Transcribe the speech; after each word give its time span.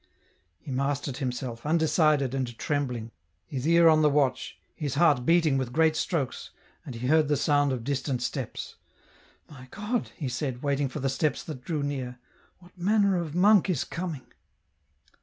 He 0.57 0.71
mastered 0.71 1.17
himself, 1.17 1.63
undecided 1.63 2.33
and 2.33 2.57
trembling, 2.57 3.11
his 3.45 3.67
ear 3.67 3.87
on 3.87 4.01
the 4.01 4.09
watch, 4.09 4.57
his 4.73 4.95
heart 4.95 5.27
beating 5.27 5.59
with 5.59 5.71
great 5.71 5.95
strokes, 5.95 6.49
and 6.83 6.95
he 6.95 7.05
heard 7.05 7.27
the 7.27 7.37
sound 7.37 7.71
of 7.71 7.83
distant 7.83 8.23
steps." 8.23 8.77
My 9.51 9.67
God," 9.69 10.09
he 10.17 10.27
said, 10.27 10.63
waiting 10.63 10.89
for 10.89 11.01
the 11.01 11.07
steps 11.07 11.43
that 11.43 11.63
drew 11.63 11.83
near," 11.83 12.17
what 12.61 12.75
manner 12.75 13.15
of 13.15 13.35
monk 13.35 13.69
is 13.69 13.83
coming 13.83 14.25